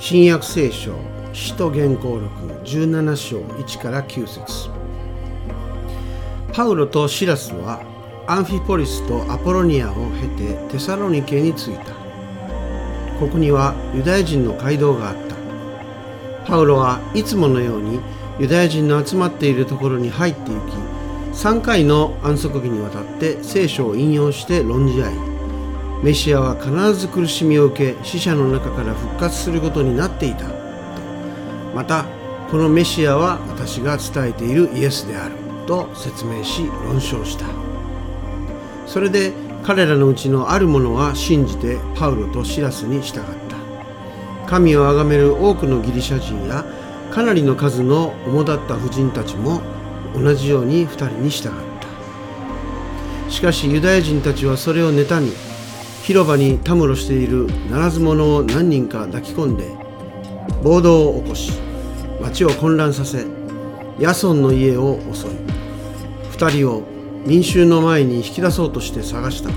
[0.00, 0.94] 新約聖書
[1.32, 2.28] 使徒原稿録
[2.64, 4.70] 17章1から9節。
[6.52, 7.82] パウロとシラスは
[8.28, 11.94] アンフィポリスとアポロニアを経てテサロニケに着いた。
[13.18, 15.34] ここにはユダヤ人の街道があった。
[16.46, 17.98] パウロはいつものように
[18.38, 20.74] ユダヤ人の集まっているところに入って行き
[21.36, 25.27] 3回の安息日にわたって聖書を引用して論じ合い
[26.02, 30.46] メシアは必ず苦しみを受け死者の中から復活することになっていた。
[31.74, 32.04] また
[32.50, 35.34] このメシアは私が伝えているイエスである
[35.66, 37.46] と説明し論証した。
[38.86, 39.32] それで
[39.64, 44.46] 彼らのうちのある者は信じてパウロとシラスに従った。
[44.46, 46.64] 神を崇める多くのギリシャ人や
[47.10, 49.60] かなりの数の主だった婦人たちも
[50.14, 51.52] 同じように2人に従っ
[53.26, 53.30] た。
[53.30, 55.32] しかしユダヤ人たちはそれを妬み
[56.08, 59.68] 広場にたむろしているならず者を何人か抱き込んで
[60.62, 61.52] 暴動を起こし
[62.22, 63.26] 町を混乱させ
[63.98, 65.30] ヤソンの家を襲い
[66.32, 66.82] 2人を
[67.26, 69.50] 民衆の前に引き出そうとして探した。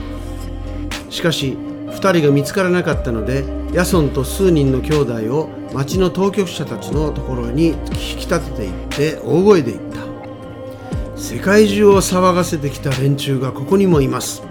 [1.10, 1.58] しかし
[1.88, 11.18] 2人が見つからなかったのでヤソンと数人の兄弟を町の当局者たちのところに引き立てていって大声で言った。
[11.18, 14.51] 世界中を騒がせてきた連中がここにもいます。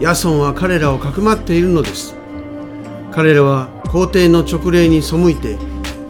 [0.00, 2.14] ヤソンは彼らをかくまっているのです。
[3.12, 5.56] 彼らは皇帝の勅令に背いて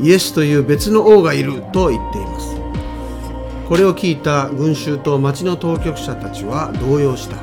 [0.01, 2.57] イエスという別の王がいると言っています。
[3.69, 7.37] これを聞いた群衆と町の当局者たちは動揺した。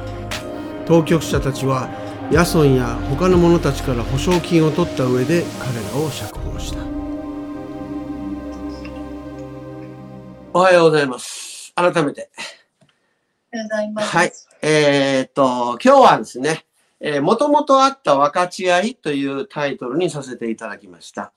[0.86, 1.90] 当局者たちは
[2.32, 6.80] ヤソンや他の者たちから保証金を取った上で彼らを釈放した。
[10.54, 11.72] おはようございます。
[11.76, 12.30] 改めて。
[13.54, 14.18] おはようございます。
[14.18, 14.51] はい。
[14.64, 16.66] えーっと、今日はですね、
[17.00, 21.34] えー、もともとあった分かち合いというタイトルにさせていただきました。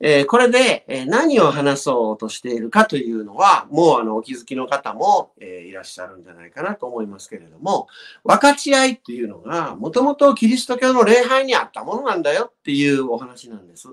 [0.00, 7.86] えーこれで、え何を話そうとしているかというのは、もうあの、お気づきの方も、えいらっしゃるんじゃないかなと思いますけれども、
[8.24, 13.88] 分かち合いっていうのが、もともとキリスト教の礼拝にあったものなんだよっていうお話なんです。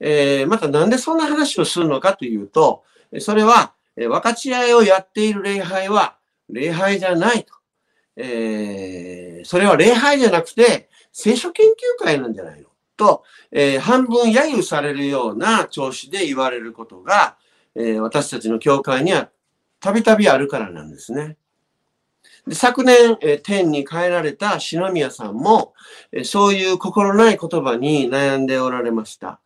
[0.00, 2.84] えーまたなんでそんな話をするのかというと、
[3.18, 6.16] それは、え分かち合いをやっている礼拝は、
[6.48, 7.61] 礼拝じゃないと。
[8.16, 12.68] えーそれは礼拝じゃなくて、聖書研究会なんじゃないの？
[12.96, 17.36] と、えー半分揶揄されるような調子で言われることが、
[17.74, 19.30] えー私たちの教会には
[19.80, 21.36] たびたびあるからなんですね。
[22.46, 25.74] で昨年、え天に帰られた篠宮さんも、
[26.10, 29.40] えそういう心ない言葉に悩んでおられました。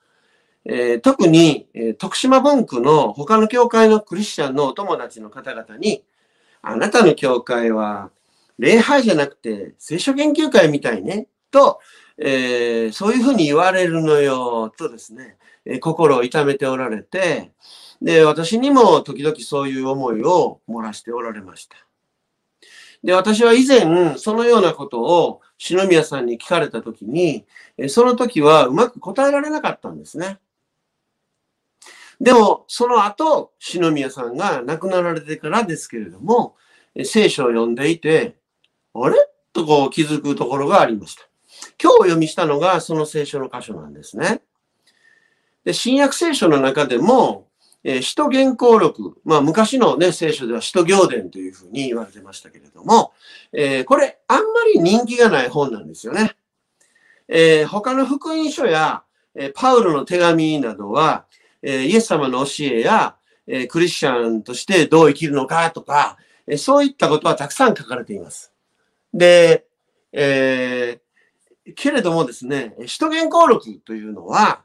[0.65, 6.04] え特に、え徳島文区の他の教会のクリスチャンのお友達の方々に、
[6.62, 8.10] あなたの教会は
[8.59, 11.81] 礼拝じゃなくて聖書研究会みたいね、と、
[12.19, 17.53] えーそういうふうに言われるのよ、とですね、えー心を痛めておられて、
[18.00, 21.77] で、私にも時々そういう思いを漏らしておられました。
[23.03, 27.47] で、私は以前、そのようなことを篠宮さんに聞かれたときに、
[27.89, 30.39] その時はうまく答えられなかったんですね。
[32.21, 36.56] でも、その後、篠宮さんが亡くなられてからですけれども、
[37.05, 38.37] 聖書を読んでいて、
[39.05, 39.17] あれ？
[39.53, 41.23] とこう気づくところがありました。
[41.83, 44.43] 今日お読みしたのがその聖書の箇所なんですね。
[45.65, 47.49] で新約聖書の中でも、
[47.83, 53.12] えー使徒原稿録、まあ昔のね、聖書では使徒行伝というふうに言われてましたけれども、
[53.53, 56.37] えーこれあんまり人気がない本なんですよね。
[57.28, 59.03] えー他の福音書や、
[59.34, 61.27] えパウロの手紙などは、
[61.63, 68.53] えイエス様の教えや、えクリスチャンとしてどう生きるのかとか、えそういったことはたくさん書かれています。
[69.16, 69.66] で、
[70.12, 71.06] えー
[71.75, 74.62] けれどもですね、使徒原稿録というのは、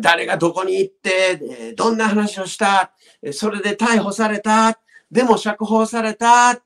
[0.00, 2.92] 誰がどこに行って、どんな話をした、
[3.32, 4.78] それで逮捕された、
[5.10, 6.62] でも釈放された、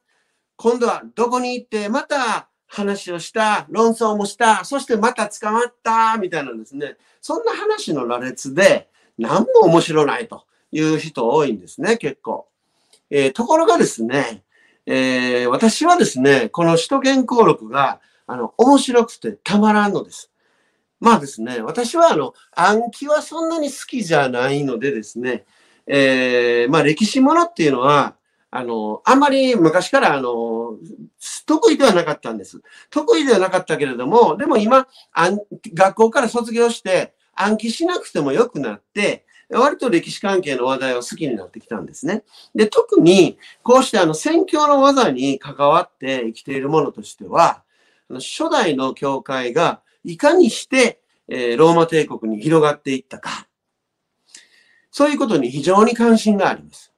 [0.57, 12.47] 今度はどこに行って、また話をした、論争もした、そしてまた捕まった、みたいなんですね、そんな話の羅列で、何も面白ないという人多いんですね、結構。
[13.11, 14.45] えーところがですね、
[14.91, 20.31] えー私はですね、この使徒原稿録が、あの、面白くてたまらんのです。
[21.01, 25.45] まあですね、私はあの、暗記はそんなに好きじゃないのでですね、
[25.87, 28.17] えーまあ歴史ものっていうのは、
[28.51, 30.79] あの、あんまり昔からあの、
[31.45, 32.63] 得意ではなかったんです。
[32.89, 34.87] 得意ではなかったけれども、でも今、
[35.75, 42.23] 学校から卒業して暗記しなくてもよくなって、割と歴史関係の話題を好きになってきたんですね。
[42.55, 47.63] で、特に、こうしてあの、宣教の技に関わって生きているものとしては、
[48.11, 53.49] 初代の教会がいかにして、えローマ帝国に広がっていったか、
[54.91, 56.93] そういうことに非常に関心があります。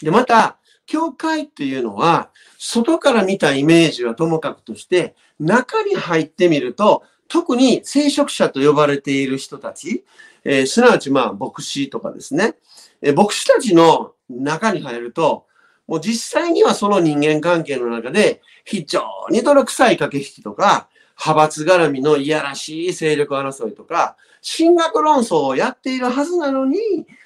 [0.00, 10.04] で、また、教会っていうのは、外から見たイメージはともかくとして、中に入ってみると、特に聖職者と呼ばれている人たち、
[10.44, 12.54] えーすなわちまあ牧師とかですね、
[13.02, 15.46] えー牧師たちの中に入ると、
[15.86, 20.88] もう実際にはその人間関係の中で非常に泥臭い駆け引きとか、
[21.18, 26.78] 派閥絡みのいやらしい勢力争いとか、進学論争をやっているはずなのに、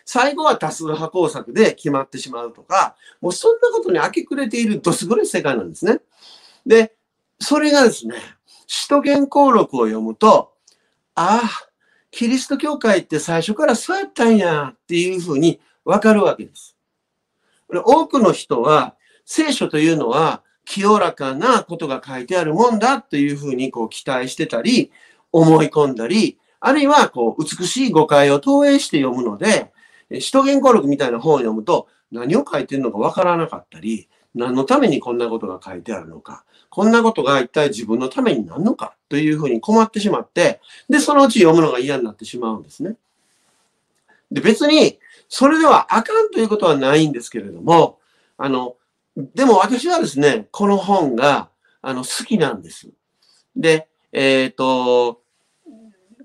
[0.05, 6.01] 最後は多数派工作で決まってしまうとか、もうそんなことに明け暮れているどす黒い世界なんですね。
[6.65, 6.95] で、
[7.41, 8.15] それがですね、
[8.73, 10.53] 使徒言行録を読むと、
[11.17, 11.69] ああ、
[12.13, 16.77] キリスト教会って最初からそうやったんやっていうふうにわかるわけです。
[17.69, 18.95] 多くの人は、
[19.25, 24.93] 聖書というのは清らかなことが書いてあるもんだというふうにこう期待してたり、
[25.33, 29.73] 思い込んだり、あるいはこう美しい誤解を投影して読むので、
[30.11, 42.97] え使徒言行録みたいな本を読むと何を書いてるのかわからなかったり、何のためにこんなことが書いてあるのか、こんなことが一体自分のためになるのかというふうに困ってしまって、で、そのうち読むのが嫌になってしまうんですね。
[44.31, 47.99] で、別に、それではあかんということはないんですけれども、
[48.39, 48.77] あの、
[49.17, 51.51] でも私はですね、この本が、
[51.83, 52.89] あの、好きなんです。
[53.57, 55.21] で、えっ、と、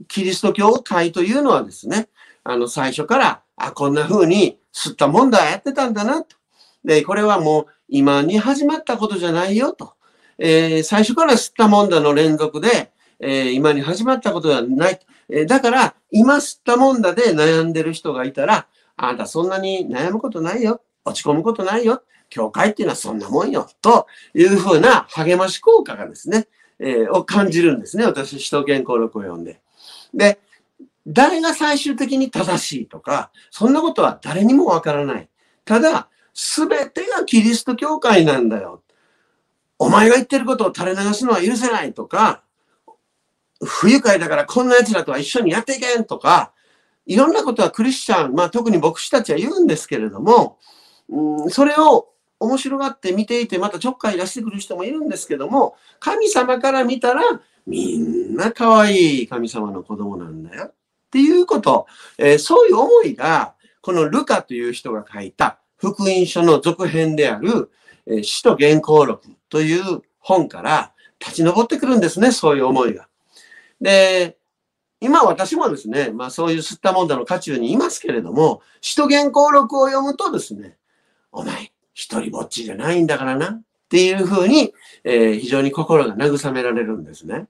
[0.08, 2.10] キリスト教会というのはですね、
[2.44, 6.36] あの、最初から、あ、こんな風に吸ったもんだ、やってたんだな、と。
[6.84, 9.94] で、これはもう今に始まったことじゃないよ、と。
[10.38, 15.00] えー最初から吸ったもんだの連続で、えー今に始まったことではない。
[15.30, 18.68] えーだから、今吸ったもんだで悩んでる人がいたら、
[18.98, 20.82] あんたそんなに悩むことないよ。
[21.06, 22.04] 落ち込むことないよ。
[22.30, 23.68] 教会っていうのはそんなもんよ。
[23.82, 26.48] というふうな励まし効果がですね、
[26.80, 28.06] えーを感じるんですね。
[28.06, 29.62] 私、使徒言行録を読んで。
[30.14, 30.40] で、
[31.08, 35.30] 誰が最終的に正しいとか、そんなことは誰にもわからない。
[35.64, 38.82] ただ、すべてがキリスト教会なんだよ。
[39.78, 42.44] お前が言ってることを垂れ流すのは許せないとか、
[43.64, 46.52] 不愉快だからこんな奴らとは一緒にやっていけんとか、
[47.06, 50.58] いろんなことはクリスチャン、まあ特に牧師たちは言うんですけれども、
[51.10, 57.22] うん、それを面白がって見ていてまたちょっかい出してくる人もいるんですけども、神様から見たら
[57.66, 60.74] みんな可愛い神様の子供なんだよっ
[61.12, 61.88] ていうこと、
[62.18, 67.72] えーそういう思いが、このルカという人が書いた福音書の続編である、
[68.08, 73.08] えー使徒言行録という本から立ち上ってくるんですね、そういう思いが。
[73.82, 74.38] で、
[75.02, 80.78] 今私もですね、まあそういう吸ったもんだの渦中にいますけれども、使徒言行録を読むとですね、
[81.32, 84.74] お前、一人ぼっちじゃないんだからな、っていうふうに、
[85.04, 87.48] えー非常に心が慰められるんですね。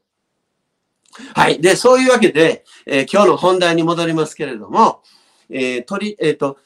[1.33, 1.61] はい。
[1.61, 5.01] で、そういうわけで、えー今日の本題に戻りますけれども、
[5.49, 6.57] えー取り、えっ、と、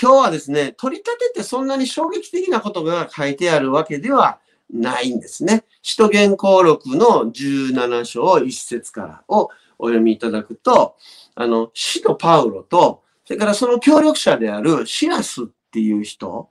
[0.00, 4.38] 今日はですね、取り立ててそんなに衝撃的なことが書いてあるわけでは
[4.70, 5.64] ないんですね。
[5.82, 10.96] 使徒言行録の17章1節からをお読みいただくと、
[11.34, 16.48] あの、使徒パウロと、それからその協力者であるシラスっていう人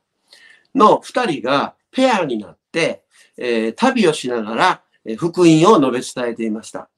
[0.75, 3.03] の二人がペアになって、
[3.38, 4.81] えー旅をしながら
[5.18, 6.90] 福音を述べ伝えていました。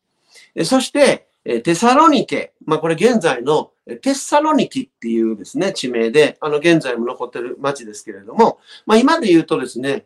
[0.64, 10.06] そして、えテサロニケ、まあこれ現在のテッサロニキっていうですね、地名で、あの現在も残ってる町ですけれども、まあ今で言うとですね、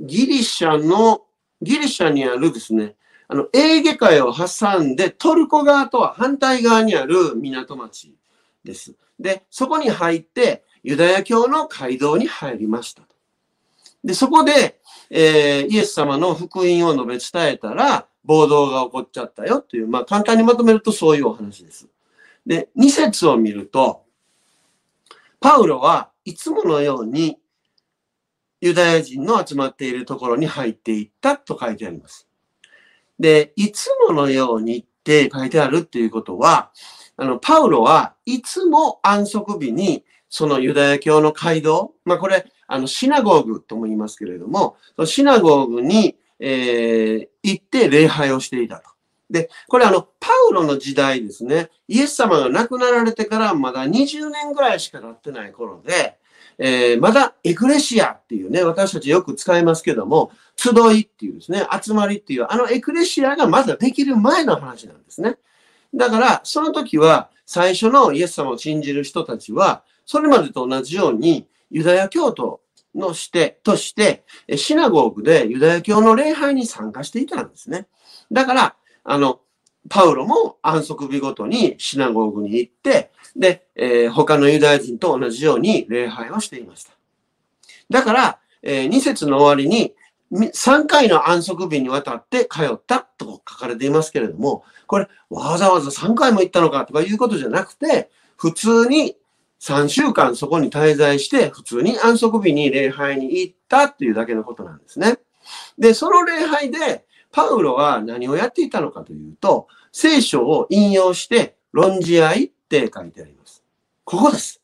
[0.00, 1.24] ギリシャの、
[1.60, 2.94] ギリシャにあるですね、
[3.28, 8.14] あの、エーゲ海を挟んでトルコ側とは反対側にある港町
[8.64, 8.94] です。
[9.20, 13.02] で、そこに入ってユダヤ教の街道に入りました。
[14.02, 14.80] で、そこで、
[15.10, 21.88] えーイエス様の福音を述べ伝えたら暴動が起こっちゃったよという、まあ簡単にまとめるとそういうお話です。
[22.46, 24.02] で、2節を見ると、
[25.40, 27.38] パウロはいつものように
[28.60, 32.28] ユダヤ人の集まっているところに入っていったと書いてあります。
[33.18, 36.70] で、いつものようにって書いてあるっていうことは、
[37.16, 48.90] あの、パウロはいつも安息日にそのユダヤ教の街道、まあこれ、あの、シナゴーグとも言いますけれども、シナゴーグに、えー行って礼拝をしていたと。
[49.30, 56.18] で、これあの、パウロの時代ですね、イエス様が亡くなられてからまだ20年ぐらいしか経ってない頃で、
[56.58, 65.36] えーまだエクレシアっていうね、私たちよく使いますけども、集いっていうですね、集まりっていう、あのエクレシアがまだできる前の話なんですね。
[65.94, 72.60] だから、その時は、最初のイエス様を信じる人たちは、それまでと同じように、ユダヤ教徒
[72.94, 74.24] のして、として、
[74.56, 77.86] シナゴーグでユダヤ教の礼拝に参加していたんですね。
[78.32, 79.40] だから、あの、
[79.88, 86.92] パウロも安息日ごとにシナゴーグに行って、で、えー他のユダヤ人と同じように礼拝をしていました。
[87.90, 89.94] だから、え2節の終わりに、
[90.30, 99.16] 3回の安息日にわたって通ったと書かれていますけれども、これ、わざわざ3回も行ったのかとかいうことじゃなくて、普通に
[99.60, 105.18] 3週間そこに滞在して、普通に安息日に礼拝に行ったっていうだけのことなんですね。
[105.78, 113.64] で、その礼拝で、パウロは何をやっていたのかというと、聖書を引用して論じ合いって書いてあります。
[114.04, 114.62] ここです。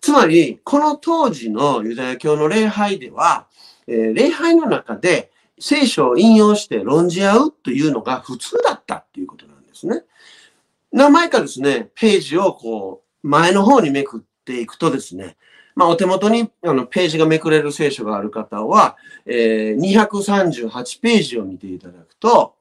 [0.00, 3.48] つまり、この当時のユダヤ教の礼拝では、
[3.86, 10.02] えー礼拝の中で聖書を引用して論じ合うというのが普通だったっていうことなんですね。
[10.92, 15.36] 何枚かですね、ページをこう、前の方にめくっていくとですね、
[15.74, 22.54] まあ、お手元にあのページがめくれる聖書がある方は、えー238ページを見ていただくと、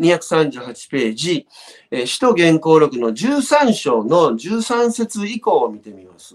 [0.00, 1.46] 238ページ、
[1.92, 6.34] えー使徒原稿録の13章の13節以降を見てみます。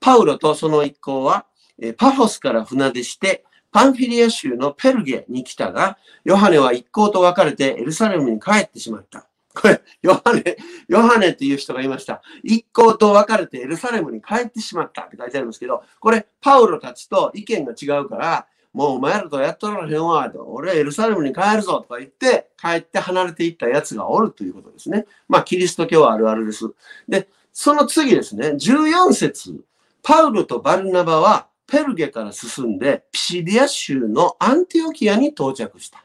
[0.00, 1.46] パウロとその一行は、
[1.80, 3.42] えーパフォスから船出して、
[3.72, 9.26] パンフィリア州のペルゲに来たが、ヨハネは一行と別れてエルサレムに帰ってしまった。
[9.54, 10.56] これ、ヨハネ、
[10.88, 12.22] ヨハネっていう人がいました。
[12.42, 25.06] 一行と別れてエルサレムに帰ってしまったって書いてありますけど、これ、パウロたちと意見が違うから、もうお前らとやっとらへんわ、と俺はエルサレムに帰るぞとか言って、帰って離れていったやつがおるということですね。
[25.28, 26.64] まあ、キリスト教はあるあるです。
[27.08, 29.64] で、その次ですね、14節
[30.02, 36.04] パウロとバルナバはペルゲから進んで、ピシディア州のアンティオキアに到着した。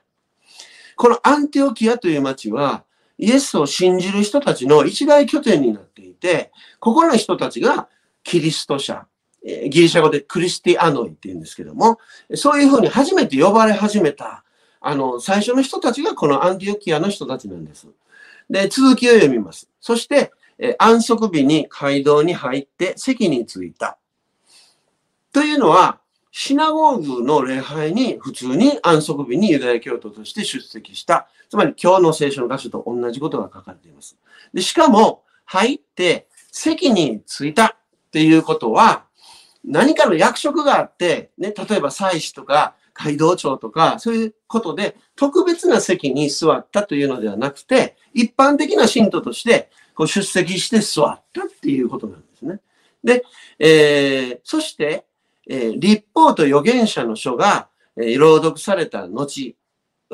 [0.96, 2.86] このアンティオキアという町は、
[3.19, 7.89] イエスを信じる人たちの一大拠点になっていて、ここの人たちが
[8.23, 9.05] キリスト者、
[9.43, 11.99] ギリシャ語でクリスティアノイって言うんですけども、
[12.35, 14.45] そういうふうに初めて呼ばれ始めた、
[14.79, 17.88] あの、最初の人たちがこのアンティオキアの人たちなんです。
[18.49, 19.69] で、続きを読みます。
[19.81, 23.97] そして、え安息日に街道に入って席に着いた。
[25.33, 25.99] というのは、
[26.31, 31.27] シナゴーグの礼拝に普通に安息日にユダヤ教徒として出席した。
[31.50, 34.17] つまり今日の聖書の箇所と同じことが書かれています。
[34.53, 37.75] でしかも、入って席に着いたっ
[38.12, 39.05] ていうことは、
[39.65, 52.59] 何かの役職があって、ね、例えば祭司とか街道長とか、そういうことで特別な席に座ったというのではなくて、一般的な信徒としてこう出席して座ったっていうことなんですね。
[53.03, 53.24] で、
[53.57, 55.05] えーそして、
[55.50, 59.56] えー立法と預言者の書が、えー朗読された後、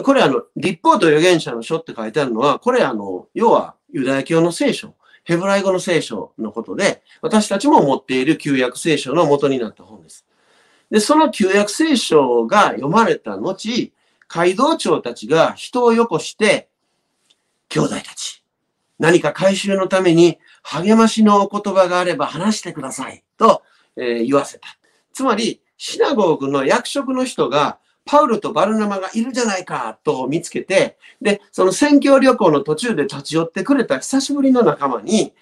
[0.03, 10.25] これあの、立法と預言者の書って書いてあるのは、これあの、要はユダヤ教の聖書、ヘブライ語の聖書のことで、私たちも持っている旧約聖書の元になった本です。
[10.89, 13.91] で、その旧約聖書が読まれた後、
[14.27, 16.69] 街道長たちが人をよこして、
[17.69, 18.43] 兄弟たち、
[18.99, 23.63] 何か回収のために励ましのお言葉があれば話してくださいと、
[23.97, 24.67] えー言わせた。
[25.15, 35.33] つまり、シナゴーグの役職の人が、パウルとバルナマがいるじゃないかと見つけて、で、その宣教旅行の途中で立ち寄ってくれた久しぶりの仲間に、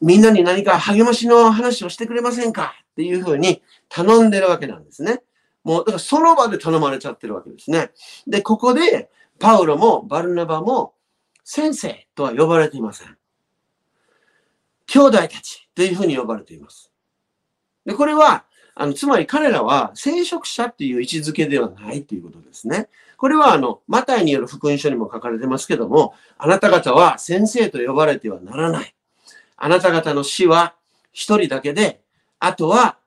[0.00, 2.74] みんなに何か励ましの話をしてくれませんか？
[2.90, 5.22] っていうふうに頼んでるわけなんですね。
[5.62, 7.92] もう、だからその場で頼まれちゃってるわけですね。
[8.26, 10.94] で、ここで、パウロもバルナバも、
[11.44, 13.16] 先生とは呼ばれていません。
[14.86, 16.90] 兄弟たちというふうに呼ばれています。
[17.86, 22.88] で、これは、あの、つまり彼らは聖職者っていう位置づけではないということですね。
[23.16, 28.94] これは、あの、マタイによる福音書にも書かれてますけども、あなた方は先生と呼ばれてはならない。
[29.56, 30.74] あなた方の死は
[31.12, 32.00] 一人だけで、
[32.40, 32.98] あとは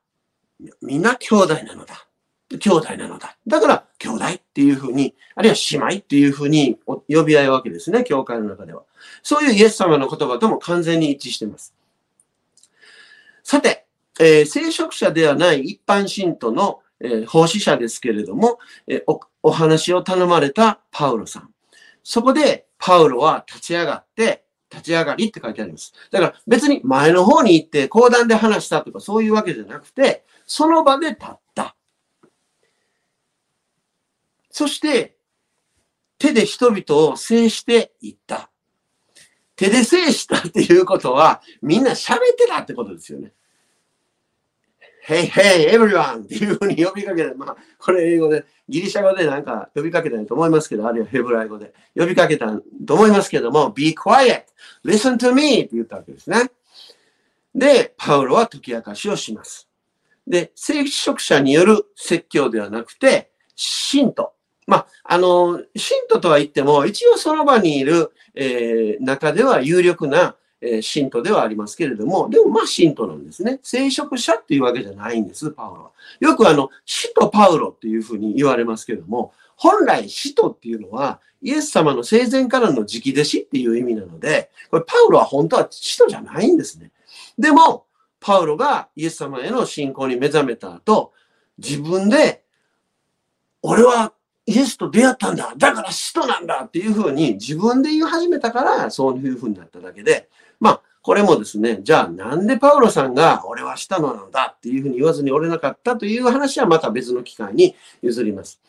[0.81, 2.07] みんな兄弟なのだ。
[2.59, 3.37] 兄弟なのだ。
[3.47, 6.77] だから、兄弟っていうふうに、あるいは姉妹っていうふうに
[7.09, 8.83] 呼び合いわけですね、教会の中では。
[9.23, 11.73] そういうイエス様の言葉とも完全に一致してます。
[13.43, 13.84] さて、
[14.19, 21.53] えー聖職者ではない一般信徒の、えー奉仕者ですけれども、えーおお話を頼まれたパウロさん。
[22.03, 25.93] そこでパウロは立ち上がって、立ち上がりって書いてあります。
[26.11, 31.75] だから別に前の方に行って講談で話したとかそういうわけじゃなくて、その場で立った。
[34.49, 35.17] そして、
[36.17, 38.49] 手で人々を制していった。
[39.55, 43.33] 手で制したっていうことは、みんな喋ってたってことですよね。
[45.07, 46.23] Hey, hey, everyone!
[46.23, 47.35] っていうふうに呼びかけた。
[47.35, 52.47] まあ、これ英語で、ギリシャ語でなんか呼びかけたと思いますけど、あるいはヘブライ語で呼びかけた
[52.87, 54.45] と思いますけども、be quiet!
[54.83, 55.59] listen to me!
[55.59, 56.49] って言ったわけですね。
[57.53, 59.69] で、パウロは解き明かしをします。
[60.25, 64.33] で、聖職者による説教ではなくて、信徒、
[64.65, 70.35] まあ、あの、信徒とは言っても、一応その場にいる、えー、中では有力な、
[70.65, 73.59] え、信徒ではありますけれども、でもまあ信徒なんですね。
[73.63, 75.91] 聖職者っていうわけじゃないんです、パウロは。
[76.19, 86.91] よくあの、使徒パウロっていうふうに言われますけれども、本来使徒っていうのは、イエス様の生前からの直弟子っていう意味なので、これパウロは本当は使徒じゃないんですね。
[87.37, 87.85] でも、
[88.19, 91.13] パウロがイエス様への信仰に目覚めた後、
[91.57, 92.43] 自分で、
[93.61, 94.13] 俺は
[94.47, 95.53] イエスと出会ったんだ。
[95.57, 108.59] だから使徒なんだっていうふうに自分で言い始めたから、そういうふうになっただけで、まあ、これもですね、じゃあなんでパウロさんが俺はしたのなんだっていうふうに言わずに折れなかったという話はまた別の機会に譲ります。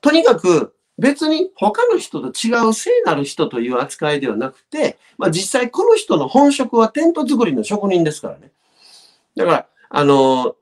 [0.00, 8.52] とにかく別に他の人と違う聖なる人という扱いではなくて、まあ、実際この人の本職はテント作りの職人ですからね。
[9.36, 10.56] だから、あの、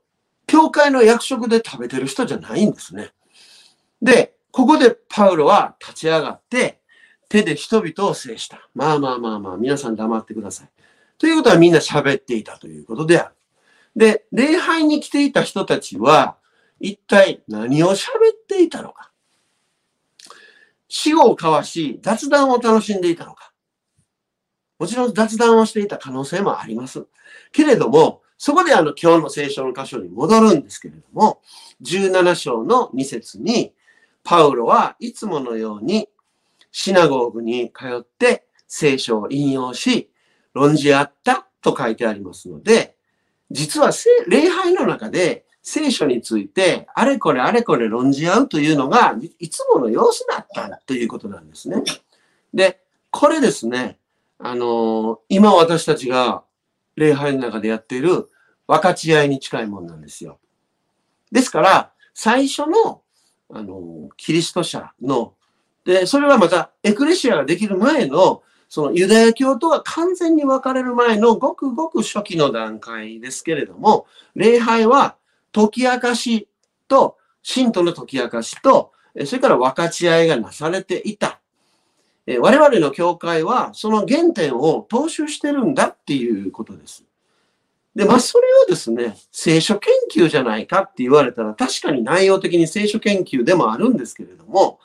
[0.47, 3.11] 教会の役職で食べてる人じゃないんですね。
[4.01, 6.79] で、ここでパウロは立ち上がって、
[7.33, 8.69] 手で人々を制した。
[8.75, 10.69] まあまあまあまあ、皆さん黙ってください。
[11.17, 13.35] ということはみんな喋っていたということである。
[13.95, 16.37] で、礼拝に来ていた人たちは、
[16.79, 19.11] 一体何を喋っていたのか。
[20.87, 23.51] 死後を交わし、雑談を楽しんでいたのか。
[24.77, 27.07] もちろん雑談をしていた可能性もあります。
[27.51, 31.41] けれども、そこであの今日の聖書の箇所に戻るんですけれども、
[31.81, 33.73] 17章の2節に、
[34.23, 36.07] パウロはいつものように
[36.73, 40.09] シナゴーグに通って聖書を引用し、
[40.53, 42.97] 論じ合ったと書いてありますので、
[43.51, 43.91] 実は
[44.27, 51.83] 礼拝の中で聖書についてあれこれあれこれ論じ合うというのがいつもの様子だったということなんですね。
[52.53, 53.99] で、これですね、
[54.39, 56.43] あの今私たちが
[56.95, 58.29] 礼拝の中でやっている
[58.67, 60.39] 分かち合いに近いもんなんですよ。
[61.31, 63.01] ですから、最初の、
[63.49, 65.33] あの、キリスト者の、
[65.85, 75.15] で、それはまた、エクレシアができる前の、そのユダヤ教とは完全に分かれる前のごくごく初期の段階ですけれども、礼拝は
[75.51, 76.47] 解き明かし
[76.87, 78.91] と、信徒の解き明かしと、
[79.25, 81.39] それから分かち合いがなされていた。
[82.39, 87.03] 我々の教会はその原点を踏襲してるんだっていうことです。
[87.95, 94.79] で、まあそれをですね、聖書研究じゃないかって言われたら確かに内容的に聖書研究でもあるんですけれども、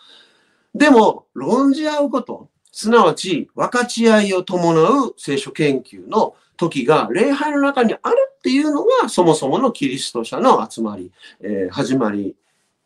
[0.79, 11.11] でも論じ合うこと、すなわち分かち合いを伴う聖書研究の時が礼拝の中にあるっていうのがそもそものキリスト者の集まり、
[11.41, 12.37] えー、始まり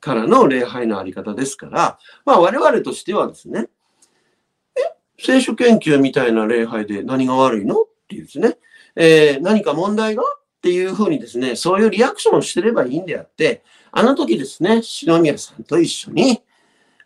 [0.00, 3.68] からの礼拝のあり方ですから、まあ我々としてはですね、
[4.74, 4.80] え、
[5.18, 8.56] 聖書研究みたいな礼拝で何が悪いのっていうですね、
[8.96, 10.26] えー、何か問題がっ
[10.62, 16.42] ていうふうにですね、そういうリアクションをしてればいいんであって、あの時ですね、篠宮さんと一緒に、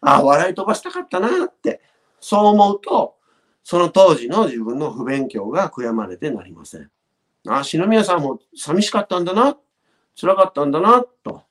[0.00, 1.80] ああ、笑い飛ばしたかったなって、
[2.20, 3.16] そう思うと、
[3.64, 6.90] その当時の自分の不勉強が悔やまれてなりません。
[7.48, 9.56] ああ、篠宮さんも寂しかったんだな、
[10.18, 11.42] 辛かったんだな、と。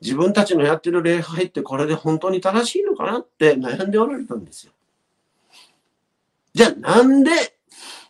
[0.00, 4.72] 自分たちのやってる礼拝ってこれで本当に正しいのかなって悩んでおられたんですよ。
[6.54, 7.30] じゃあなんで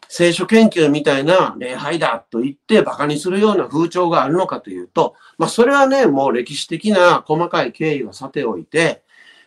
[0.09, 9.03] 聖書研究みたいな礼拝だと言って馬鹿にするような風潮があるのかというと、まあそれはね、もう歴史的な細かい経緯はさておいて、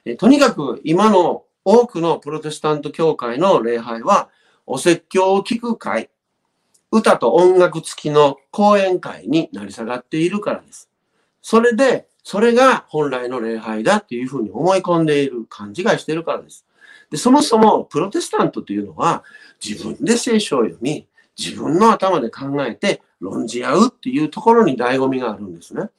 [0.05, 4.29] えとにかく今の多くのプロテスタント教会の礼拝は、
[4.67, 6.09] お説教を聞く会、
[6.91, 10.89] 歌と音楽付きの講演会になり下がっているからです。
[11.41, 16.65] それで、それが本来の礼拝だっていうふうに思い込んでいる、勘違いしているからです。
[17.09, 19.23] でそもそもプロテスタントというのは
[19.63, 25.89] 自分で聖書を読み、自分の頭で考えて論じ合うっていうところに醍醐味があるんですね。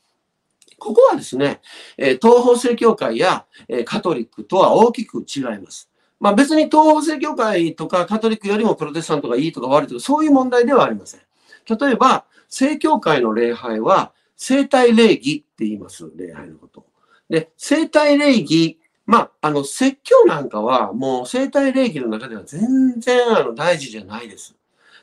[0.79, 1.61] ここはですね、
[1.97, 3.47] 東方正教会や
[3.85, 5.91] カトリックとは大きく違います。
[6.21, 11.21] まあ別に東方正教会とかカトリックよりもプロテスタントがいいとか悪いとかそういう問題ではありません。
[11.79, 16.87] 例えば、正教会の礼拝は生体礼儀って言います、礼拝のこと。
[17.29, 24.57] で、生体礼儀まあ、あの、説教なんかは、もう生体礼儀の中では全然あの大事じゃないです。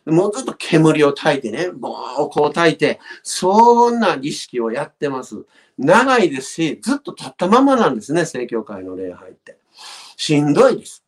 [0.06, 5.46] もうずっと煙を焚いてね、棒をこう焚いて、そんな儀式をやってます。
[5.78, 9.58] 長いですし、ずっと立ったままなんですね、正教会の礼拝って。
[10.18, 11.04] しんどいです。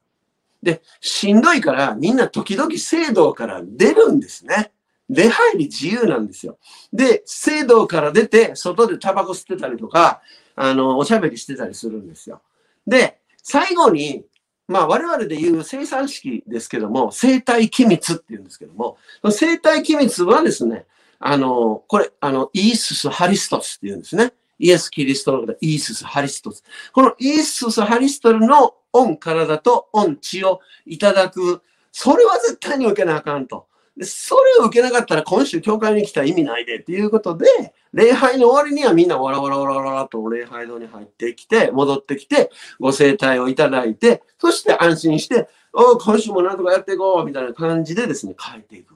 [0.64, 4.72] で、しんどいからみんな時々聖堂から出るんですね。
[5.10, 6.58] 出入り自由なんですよ。
[6.92, 10.22] で、聖堂から出て、外でタバコ吸ってたりとか、
[10.56, 12.42] あの、おしゃべりしてたりするんですよ。
[12.88, 14.26] で、最後に、
[14.68, 18.98] まあ我々で言う生産式ですけども、生体機密って言うんですけども、
[19.30, 20.86] 生体機密はですね、
[21.20, 24.34] あの、これ、あの、イースス・ハリストスって言うんですね。
[24.60, 26.64] イエス・キリストのこと、イースス・ハリストス。
[26.94, 31.62] このイースス・ハリストルの御体と御血をいただく。
[31.92, 33.68] それは絶対に受けなあかんと。
[34.02, 37.48] それを受けなかったら今週教会に来たら意味ないでっていうことで、
[37.94, 48.96] 礼拝の終わりにはみんなわらわらわらわらと礼拝堂に入ってきて、戻ってきて、ご生体をいただいて、そして安心して、お今週もなんとかやっていこうみたいな感じでですね、帰っていく。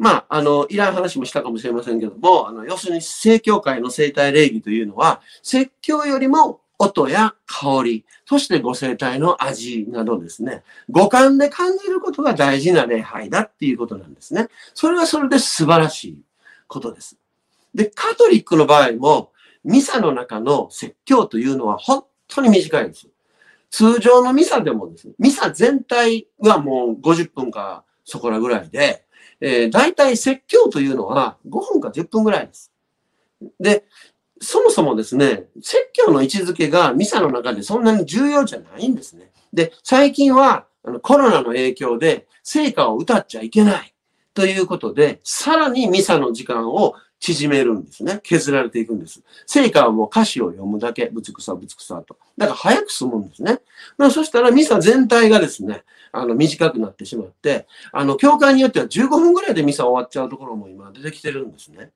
[0.00, 14.48] まあ、あの、いらん話もしたかもしれませんけども、あの、要するに、正教会の生体礼儀というのは、説教よりも音や香り、そしてご生体の味などですね、五感で感じることが大事な礼拝だっていうことなんですね。
[14.72, 16.18] それはそれで素晴らしい
[16.66, 17.18] ことです。
[17.74, 19.32] で、カトリックの場合も、
[19.64, 23.06] ミサの中の説教というのは本当に短いです。
[23.70, 29.04] 通常のミサでもですね、ミサ全体はもう50分かそこらぐらいで、
[29.40, 32.72] えー、大体説教というのは5分か10分ぐらいです。
[33.58, 33.84] で、
[34.40, 39.30] そもそもですね、説教の位置づけがミサの中でそんなに重要じゃないんですね。
[39.52, 43.94] で、最近はあのコロナの影響で成果を歌っちゃいけない
[44.34, 48.20] ということで、さらにミサの時間を縮めるんですね。
[48.22, 49.22] 削られていくんです。
[49.46, 52.16] 聖歌はもう歌詞を読むだけ、ぶつくさぶつくさと。
[52.36, 53.60] だから早く済むんですね。
[54.10, 61.90] そしたらミサ全体がですね、あの短くなってしまって、あの、教会によっては15分ぐらいでミサ終わっちゃうところも今出てきてるんですね。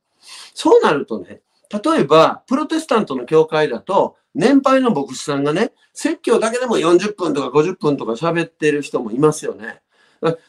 [0.55, 9.81] そうなるとね、例えば、プロテスタントの教会だと、年配の牧師さんがね、説教だけでも40分とか50分とか喋ってる人もいますよね。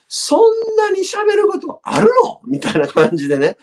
[0.08, 0.42] そん
[0.78, 2.42] なに喋ることあるの？
[2.46, 3.58] みたいな感じでね、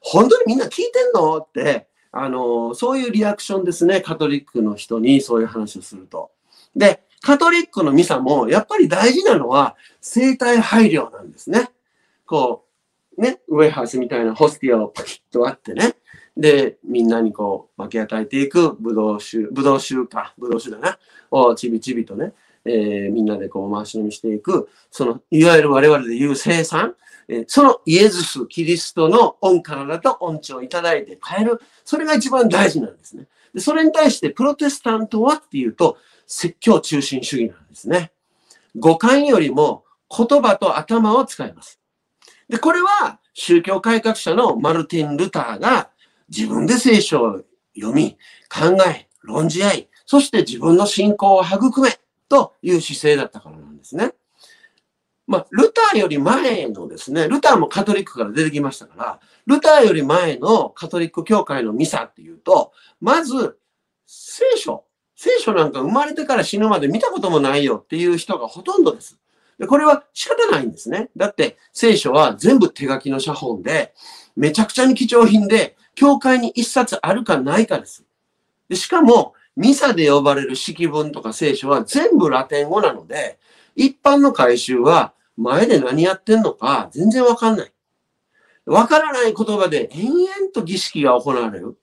[0.00, 1.38] 本当にみんな聞いてんの？
[1.38, 6.30] って、あの、そういうリアクションですね、カトリックの人にそういう話をすると。
[6.74, 11.70] で、カトリックのミサも、やっぱり大事なのは、生体配慮なんですね。
[12.26, 12.64] こ
[13.16, 15.96] う、ね、ウェハースみたいなホスティアをパキッと割ってね、
[16.36, 20.98] で、みんなにこう、分け与えていく、ブドウ酒、ブドウ酒か、ブドウ酒だな、
[21.30, 22.32] をちびちびとね、
[22.64, 26.94] えー、みんなでこう回し飲みしていく、その、いわゆる我々で言う生産、
[27.32, 33.28] え、そのイエズス、キリストの恩体と恩知をいただいて変える、それが一番大事なんですね。
[33.54, 38.10] でそれに対してプロテスタントはっていうと、説教中心主義なんですね。
[38.76, 41.80] 五感よりも言葉と頭を使います。
[42.48, 45.90] で、これは宗教改革者のマルティン・ルターが
[46.28, 47.42] 自分で聖書を
[47.76, 51.90] 読み、考え、論じ合い、そして自分の信仰を育め
[52.28, 54.14] という姿勢だったからなんですね。
[55.30, 63.56] まあ、ルターより前のですね、ルターもカトリックから出てきましたから、ルターより前のカトリック教会のミサっていうと、まず、
[64.08, 64.82] 聖書。
[65.14, 69.20] 聖書なんか生まれてから死ぬまで見たこともないよっていう人がほとんどです。
[69.60, 71.10] でこれは仕方ないんですね。
[71.16, 73.94] だって聖書は全部手書きの写本で、
[74.34, 78.04] めちゃくちゃに貴重品で、教会に一冊あるかないかです。
[78.68, 83.38] でしかも、ミサで呼ばれる式文とか聖書は全部ラテン語なので、
[83.76, 87.72] 一般の改宗は前で何やってんのか全然わかんない。
[88.66, 91.78] わからない言葉で延々と儀式が行われる。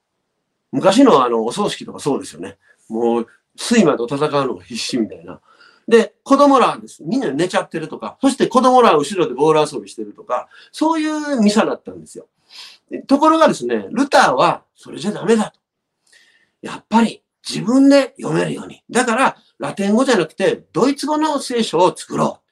[0.72, 2.58] 昔のあの、お葬式とかそうですよね。
[2.88, 3.28] もう、
[3.60, 5.42] 睡魔と戦うのが必死みたいな。
[5.88, 7.04] で、子供らはです。
[7.04, 12.28] みんな寝ちゃってるとか、そして子供らは後ろでボール遊びしてるとか、そういうミサだったんですよ。
[13.08, 15.60] ところがですね、ルターはそれじゃダメだと。
[16.62, 18.84] やっぱり自分で読めるように。
[18.90, 22.47] だから、ラテン語じゃなくて、ドイツ語の聖書を作ろう。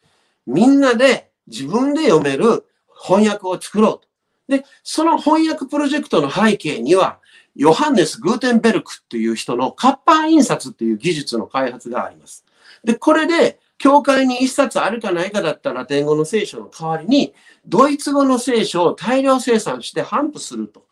[0.46, 2.66] みんなで自分で読める
[3.04, 4.08] 翻訳を作ろうと。
[4.48, 7.20] で、その翻訳プロジェクトの背景には、
[7.56, 12.46] ヨハンネス・グーテンベルクっていう人の活版印刷っていう技術の開発があります。
[12.84, 17.34] で、これで、教会に一冊あるかないかだったラテン語の聖書の代わりに、
[17.66, 20.86] ドイツ語の聖書を大量生産して頒布すると。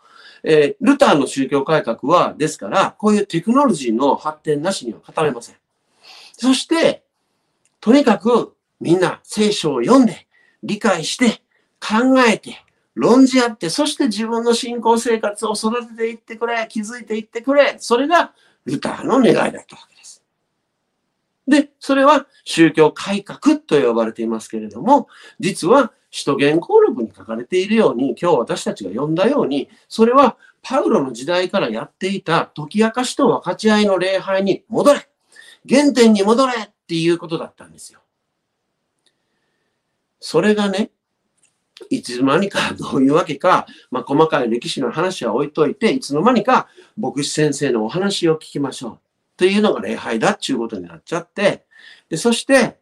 [0.43, 5.55] えー、ルターの宗教改革は、ですから、こういうテクノロジーの発展なしには語れません。
[6.33, 7.03] そして、
[7.79, 10.27] とにかくみんな聖書を読んで、
[10.61, 11.41] 理解して、
[11.79, 12.57] 考えて、
[12.95, 17.77] 論じ合って、そして自分の信仰生活を育てていってくれ、気づいていってくれ。
[17.79, 18.33] それが
[18.65, 20.21] ルターの願いだったわけです。
[21.47, 25.07] で、それは宗教改革と呼ばれていますけれども、
[25.39, 35.09] 実は使徒言行録に書かれているように、今日私たちが読んだように、それはパウロの時代からやっていた解き明かしと分かち合いの礼拝に戻れ
[35.69, 38.02] 原点に戻れっていうことだったんですよ。
[40.25, 40.89] それがね、
[41.89, 48.99] いつの間にかどういうわけか、まあ、細かい歴史の話は置いといて、いつの間にか牧師先生のお話を聞きましょう。
[49.35, 51.65] というのが礼拝だっていうことになっちゃって、
[52.07, 52.77] で、そして、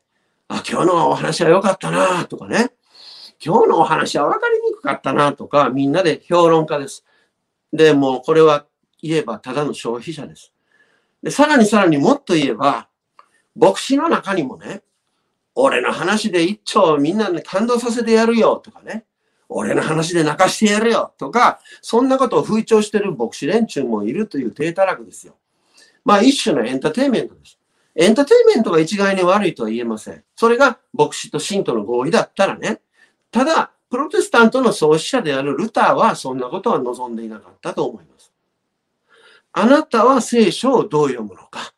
[0.50, 2.70] あ、今日のお話は良かったなとかね、
[3.44, 7.04] 今日のお話は分かりにくかったなとか、みんなで評論家です。
[7.74, 8.68] で、もうこれは
[9.02, 10.54] 言えばただの消費者です。
[11.24, 12.88] で、さらにさらにもっと言えば、
[13.56, 14.84] 牧師の中にもね、
[15.56, 19.06] 俺の話で一丁みんなに感動させてやるよとかね、
[19.50, 25.36] 俺の話で泣かしてやるよとか、そんなことを吹聴してる牧師連中もいるという低たらくですよ。
[26.06, 27.60] まあ一種のエンターテインメントです。
[27.96, 30.24] エンターテインメントが一概に悪いとは言えません。
[30.36, 32.82] それが牧師と信徒の合意だったらね。
[33.30, 38.32] ただ、プロテスタントの創始者であるルターはそんなことは望んでいなかったと思います。
[39.52, 41.74] あなたは聖書をどう読むのか。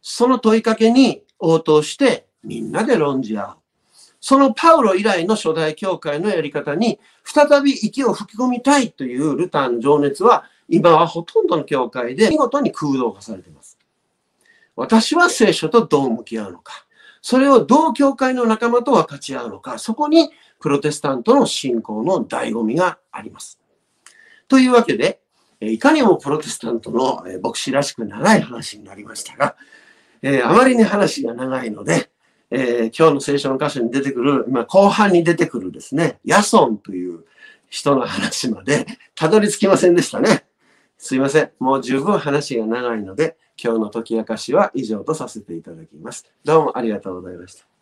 [0.00, 3.56] その問いかけに応答してみんなで論じ合う。
[4.20, 13.78] そのパウロ以来の初代教会のやり方に再び息を吹き込みたいというルターの情熱は今はほとんどの教会で見事に空洞化されています。
[14.74, 16.86] 私は聖書とどう向き合うのか。
[17.22, 19.78] それをどう教会の仲間と分かち合うのか。
[19.78, 20.30] そこに
[20.60, 23.58] プロテスタントの信仰の醍醐味があります。
[24.48, 25.20] というわけで、
[25.60, 29.56] いかにもプロテスタントの牧師らしく長い話になりましたが、
[30.22, 32.10] えー、あまりに話が長いので、
[32.50, 37.24] えー、今日の聖書の箇所に出てくる、まあ、後半に出てくるですね、ヤソンという
[37.68, 40.44] 人の話までたどり着きませんでしたね。
[40.98, 41.50] すいません。
[41.58, 46.24] もう十分話が長いので、今日の解き明かしは以上とさせていただきます。
[46.44, 47.75] どうもありがとうございました。